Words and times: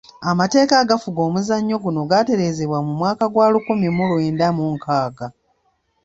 Amateeka 0.31 0.73
agafuga 0.83 1.19
omuzannyo 1.27 1.75
guno 1.83 2.01
gaatereezebwa 2.09 2.79
mu 2.85 2.93
mwaka 2.99 3.25
gwa 3.33 3.47
lukumi 3.53 3.87
mu 3.95 4.03
lwenda 4.09 4.47
mu 4.57 4.65
nkaaga. 4.73 5.27